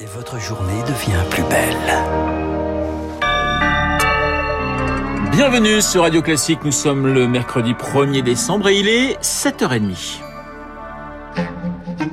[0.00, 1.76] Et votre journée devient plus belle.
[5.30, 10.20] Bienvenue sur Radio Classique, nous sommes le mercredi 1er décembre et il est 7h30.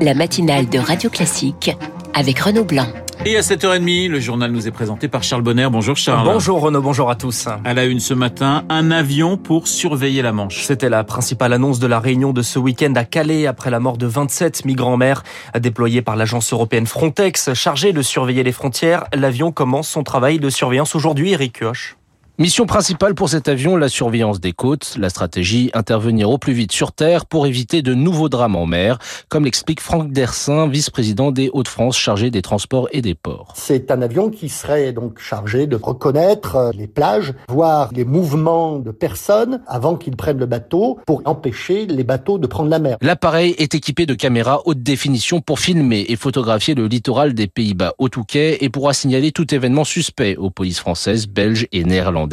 [0.00, 1.76] La matinale de Radio Classique
[2.14, 2.88] avec Renaud Blanc.
[3.28, 5.66] Et à 7h30, le journal nous est présenté par Charles Bonner.
[5.68, 6.24] Bonjour Charles.
[6.24, 7.48] Bonjour Renaud, bonjour à tous.
[7.64, 10.62] À la une ce matin, un avion pour surveiller la Manche.
[10.62, 13.98] C'était la principale annonce de la réunion de ce week-end à Calais après la mort
[13.98, 15.24] de 27 migrants en mer
[15.58, 17.52] déployés par l'agence européenne Frontex.
[17.52, 21.96] Chargé de surveiller les frontières, l'avion commence son travail de surveillance aujourd'hui, Eric Kioch.
[22.38, 24.96] Mission principale pour cet avion, la surveillance des côtes.
[24.98, 28.98] La stratégie, intervenir au plus vite sur Terre pour éviter de nouveaux drames en mer,
[29.30, 33.54] comme l'explique Franck Dersin, vice-président des Hauts-de-France chargé des transports et des ports.
[33.56, 38.80] C'est un avion qui serait donc chargé de reconnaître euh, les plages, voir les mouvements
[38.80, 42.98] de personnes avant qu'ils prennent le bateau pour empêcher les bateaux de prendre la mer.
[43.00, 47.94] L'appareil est équipé de caméras haute définition pour filmer et photographier le littoral des Pays-Bas
[47.96, 52.25] au Touquet et pourra signaler tout événement suspect aux polices françaises, belges et néerlandaises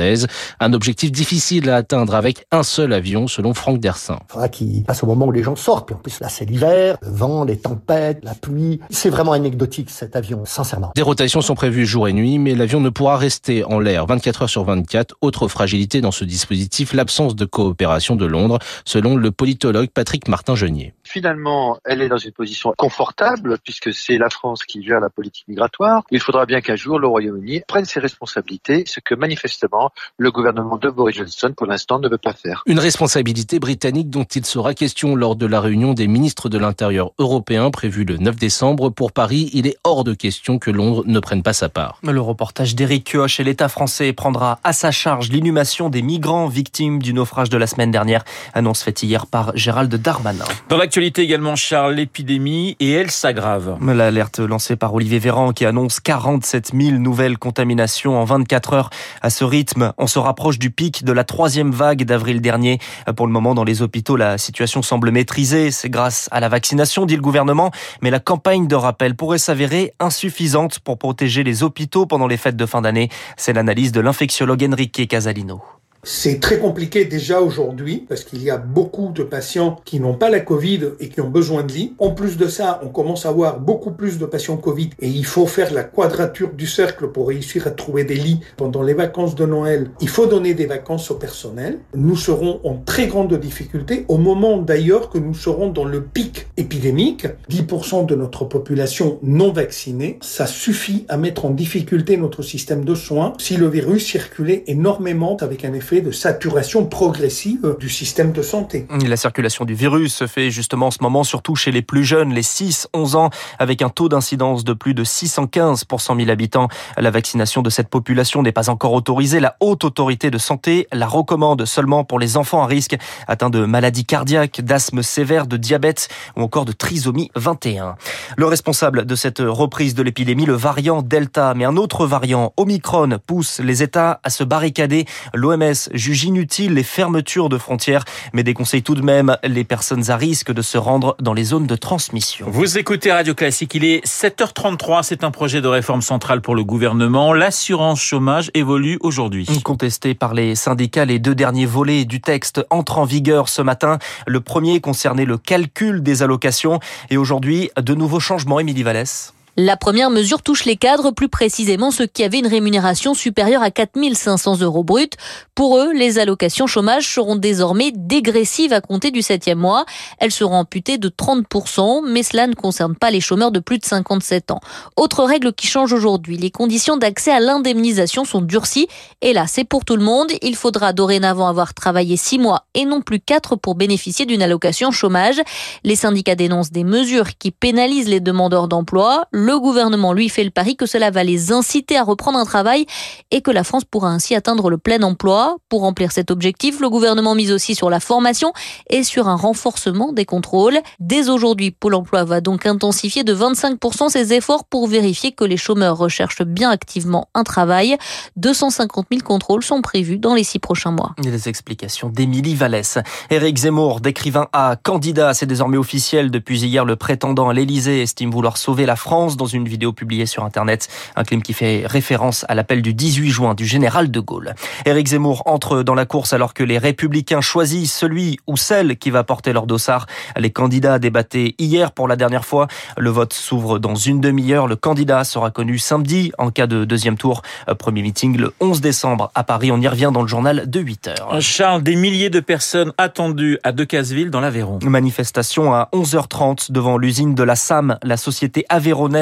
[0.60, 4.20] un objectif difficile à atteindre avec un seul avion, selon Franck Dersin.
[4.30, 5.88] Il faudra qu'il passe au moment où les gens sortent.
[5.88, 8.80] Puis en plus, là, c'est l'hiver, le vent, les tempêtes, la pluie.
[8.90, 10.92] C'est vraiment anecdotique, cet avion, sincèrement.
[10.96, 14.44] Des rotations sont prévues jour et nuit, mais l'avion ne pourra rester en l'air 24
[14.44, 15.16] heures sur 24.
[15.22, 20.94] Autre fragilité dans ce dispositif, l'absence de coopération de Londres, selon le politologue Patrick Martin-Genier.
[21.04, 25.48] Finalement, elle est dans une position confortable puisque c'est la France qui gère la politique
[25.48, 26.04] migratoire.
[26.12, 29.83] Il faudra bien qu'un jour le Royaume-Uni prenne ses responsabilités, ce que manifestement
[30.18, 32.64] le gouvernement de Boris Johnson pour l'instant ne veut pas faire.
[32.66, 37.12] Une responsabilité britannique dont il sera question lors de la réunion des ministres de l'Intérieur
[37.20, 39.50] européens prévue le 9 décembre pour Paris.
[39.54, 42.00] Il est hors de question que Londres ne prenne pas sa part.
[42.04, 47.02] Le reportage d'Éric Kioch et l'État français prendra à sa charge l'inhumation des migrants victimes
[47.02, 48.24] du naufrage de la semaine dernière.
[48.54, 50.46] Annonce faite hier par Gérald Darmanin.
[50.70, 53.78] Dans l'actualité également, Charles, l'épidémie et elle s'aggrave.
[53.82, 58.90] L'alerte lancée par Olivier Véran qui annonce 47 000 nouvelles contaminations en 24 heures.
[59.22, 62.80] À ce rythme, on se rapproche du pic de la troisième vague d'avril dernier.
[63.16, 65.72] Pour le moment, dans les hôpitaux, la situation semble maîtrisée.
[65.72, 67.72] C'est grâce à la vaccination, dit le gouvernement.
[68.02, 72.58] Mais la campagne de rappel pourrait s'avérer insuffisante pour protéger les hôpitaux pendant les fêtes
[72.58, 73.10] de fin d'année.
[73.38, 75.62] C'est l'analyse de l'infectiologue Enrique Casalino.
[76.06, 80.30] C'est très compliqué déjà aujourd'hui parce qu'il y a beaucoup de patients qui n'ont pas
[80.30, 81.94] la Covid et qui ont besoin de lit.
[81.98, 85.26] En plus de ça, on commence à avoir beaucoup plus de patients Covid et il
[85.26, 89.34] faut faire la quadrature du cercle pour réussir à trouver des lits pendant les vacances
[89.36, 89.92] de Noël.
[90.02, 91.80] Il faut donner des vacances au personnel.
[91.96, 96.48] Nous serons en très grande difficulté au moment d'ailleurs que nous serons dans le pic
[96.58, 97.28] épidémique.
[97.50, 102.94] 10% de notre population non vaccinée, ça suffit à mettre en difficulté notre système de
[102.94, 108.42] soins si le virus circulait énormément avec un effet de saturation progressive du système de
[108.42, 108.88] santé.
[109.06, 112.34] La circulation du virus se fait justement en ce moment surtout chez les plus jeunes,
[112.34, 116.68] les 6-11 ans, avec un taux d'incidence de plus de 615 pour 100 000 habitants.
[116.98, 119.40] La vaccination de cette population n'est pas encore autorisée.
[119.40, 122.96] La haute autorité de santé la recommande seulement pour les enfants à risque
[123.28, 127.96] atteints de maladies cardiaques, d'asthme sévère, de diabète ou encore de trisomie 21.
[128.38, 133.20] Le responsable de cette reprise de l'épidémie, le variant Delta, mais un autre variant, Omicron,
[133.26, 135.06] pousse les États à se barricader.
[135.34, 140.18] L'OMS juge inutile les fermetures de frontières, mais déconseille tout de même les personnes à
[140.18, 142.46] risque de se rendre dans les zones de transmission.
[142.50, 146.64] Vous écoutez Radio Classique, il est 7h33, c'est un projet de réforme centrale pour le
[146.64, 147.34] gouvernement.
[147.34, 149.48] L'assurance chômage évolue aujourd'hui.
[149.64, 153.98] Contesté par les syndicats, les deux derniers volets du texte entrent en vigueur ce matin.
[154.28, 156.80] Le premier concernait le calcul des allocations
[157.10, 159.34] et aujourd'hui, de nouveaux changements, Émilie Vallès?
[159.56, 163.70] La première mesure touche les cadres, plus précisément ceux qui avaient une rémunération supérieure à
[163.70, 165.12] 4500 euros bruts.
[165.54, 169.86] Pour eux, les allocations chômage seront désormais dégressives à compter du septième mois.
[170.18, 173.86] Elles seront amputées de 30%, mais cela ne concerne pas les chômeurs de plus de
[173.86, 174.60] 57 ans.
[174.96, 178.88] Autre règle qui change aujourd'hui, les conditions d'accès à l'indemnisation sont durcies.
[179.22, 180.32] Et là, c'est pour tout le monde.
[180.42, 184.90] Il faudra dorénavant avoir travaillé six mois et non plus quatre pour bénéficier d'une allocation
[184.90, 185.40] chômage.
[185.84, 189.28] Les syndicats dénoncent des mesures qui pénalisent les demandeurs d'emploi.
[189.46, 192.86] Le gouvernement, lui, fait le pari que cela va les inciter à reprendre un travail
[193.30, 195.58] et que la France pourra ainsi atteindre le plein emploi.
[195.68, 198.54] Pour remplir cet objectif, le gouvernement mise aussi sur la formation
[198.90, 200.80] et sur un renforcement des contrôles.
[201.02, 205.58] Dès aujourd'hui, Pôle emploi va donc intensifier de 25% ses efforts pour vérifier que les
[205.58, 207.98] chômeurs recherchent bien activement un travail.
[208.38, 211.16] 250 000 contrôles sont prévus dans les six prochains mois.
[211.22, 212.98] Les explications d'Émilie Vallès.
[213.30, 216.32] Éric Zemmour, d'écrivain à candidat, c'est désormais officiel.
[216.32, 220.26] Depuis hier, le prétendant à l'Élysée estime vouloir sauver la France dans une vidéo publiée
[220.26, 220.88] sur Internet.
[221.16, 224.56] Un clip qui fait référence à l'appel du 18 juin du général de Gaulle.
[224.86, 229.10] Éric Zemmour entre dans la course alors que les républicains choisissent celui ou celle qui
[229.10, 230.08] va porter leur dossard.
[230.38, 232.68] Les candidats débattaient hier pour la dernière fois.
[232.98, 234.68] Le vote s'ouvre dans une demi-heure.
[234.68, 237.42] Le candidat sera connu samedi en cas de deuxième tour.
[237.80, 239.72] Premier meeting le 11 décembre à Paris.
[239.72, 241.42] On y revient dans le journal de 8 heures.
[241.42, 244.80] Charles, des milliers de personnes attendues à Decazeville dans l'Aveyron.
[244.84, 248.66] Manifestation à 11h30 devant l'usine de la SAM, la société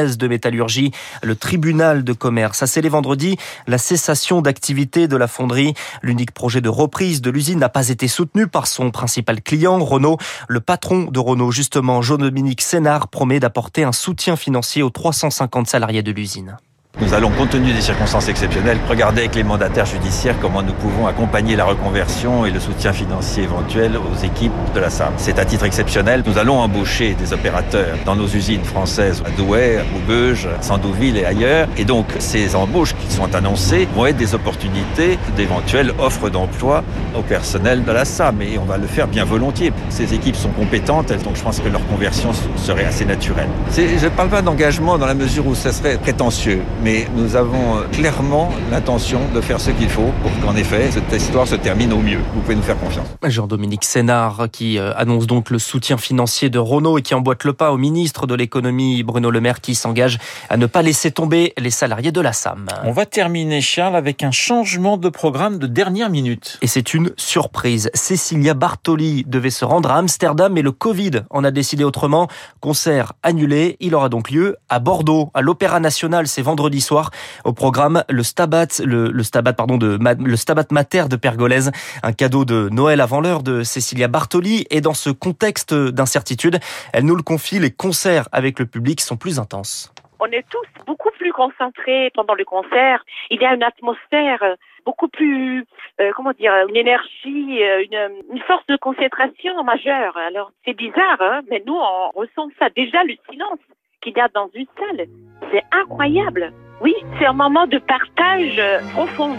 [0.02, 0.92] de métallurgie,
[1.24, 2.64] le tribunal de commerce.
[2.64, 3.38] A scellé vendredi
[3.68, 5.74] la cessation d'activité de la fonderie.
[6.02, 10.18] L'unique projet de reprise de l'usine n'a pas été soutenu par son principal client, Renault.
[10.48, 16.04] Le patron de Renault, justement, Jean-Dominique Sénard, promet d'apporter un soutien financier aux 350 salariés
[16.04, 16.58] de l'usine.
[17.00, 21.08] Nous allons, compte tenu des circonstances exceptionnelles, regarder avec les mandataires judiciaires comment nous pouvons
[21.08, 25.14] accompagner la reconversion et le soutien financier éventuel aux équipes de la SAM.
[25.18, 26.24] C'est à titre exceptionnel.
[26.28, 31.26] Nous allons embaucher des opérateurs dans nos usines françaises à Douai, à Maubeuge, Sandouville et
[31.26, 31.68] ailleurs.
[31.78, 36.84] Et donc, ces embauches qui sont annoncées vont être des opportunités d'éventuelles offres d'emploi
[37.18, 38.42] au personnel de la SAM.
[38.42, 39.74] Et on va le faire bien volontiers.
[39.90, 43.50] Ces équipes sont compétentes, donc je pense que leur conversion serait assez naturelle.
[43.76, 47.78] Je ne parle pas d'engagement dans la mesure où ça serait prétentieux mais nous avons
[47.78, 51.94] euh, clairement l'intention de faire ce qu'il faut pour qu'en effet cette histoire se termine
[51.94, 52.20] au mieux.
[52.34, 53.08] Vous pouvez nous faire confiance.
[53.24, 57.54] Jean-Dominique Sénard qui euh, annonce donc le soutien financier de Renault et qui emboîte le
[57.54, 60.18] pas au ministre de l'économie Bruno Le Maire qui s'engage
[60.50, 62.68] à ne pas laisser tomber les salariés de la SAM.
[62.84, 66.58] On va terminer Charles avec un changement de programme de dernière minute.
[66.62, 67.90] Et c'est une surprise.
[67.94, 72.28] Cécilia Bartoli devait se rendre à Amsterdam mais le Covid en a décidé autrement.
[72.60, 77.12] Concert annulé, il aura donc lieu à Bordeaux, à l'Opéra National, c'est vendredi soir.
[77.44, 81.72] Au programme, le Stabat, le, Stabat, pardon, de, le Stabat Mater de Pergolèse,
[82.04, 84.66] un cadeau de Noël avant l'heure de Cecilia Bartoli.
[84.70, 86.60] Et dans ce contexte d'incertitude,
[86.94, 89.94] elle nous le confie, les concerts avec le public sont plus intenses.
[90.20, 93.04] On est tous beaucoup plus concentrés pendant le concert.
[93.32, 95.66] Il y a une atmosphère beaucoup plus,
[96.00, 100.16] euh, comment dire, une énergie, euh, une, une, force de concentration majeure.
[100.18, 102.70] Alors c'est bizarre, hein, mais nous on ressent ça.
[102.70, 103.60] Déjà le silence
[104.02, 105.08] qu'il y a dans une salle.
[105.52, 106.52] C'est incroyable.
[106.82, 109.36] Oui, c'est un moment de partage euh, profond.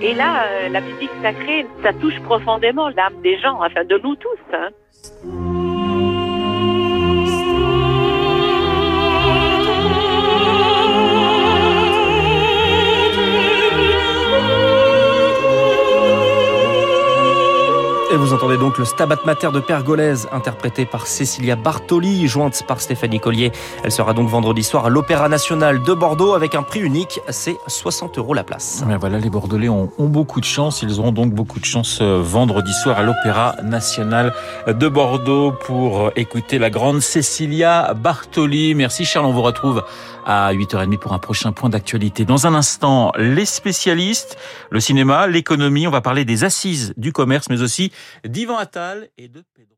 [0.00, 4.16] Et là, euh, la musique sacrée, ça touche profondément l'âme des gens, enfin de nous
[4.16, 4.38] tous.
[4.54, 4.68] Hein.
[18.26, 23.20] Vous entendez donc le Stabat Mater de Pergolèse, interprété par Cécilia Bartoli, jointe par Stéphanie
[23.20, 23.52] Collier.
[23.84, 27.56] Elle sera donc vendredi soir à l'Opéra National de Bordeaux avec un prix unique, c'est
[27.68, 28.82] 60 euros la place.
[28.88, 30.82] Mais voilà, les Bordelais ont, ont, beaucoup de chance.
[30.82, 34.34] Ils auront donc beaucoup de chance euh, vendredi soir à l'Opéra National
[34.66, 38.74] de Bordeaux pour écouter la grande Cécilia Bartoli.
[38.74, 39.84] Merci Charles, on vous retrouve
[40.26, 42.24] à 8h30 pour un prochain point d'actualité.
[42.24, 44.36] Dans un instant, les spécialistes,
[44.70, 47.92] le cinéma, l'économie, on va parler des assises du commerce, mais aussi
[48.24, 49.75] d'Ivan Attal et de Pedro.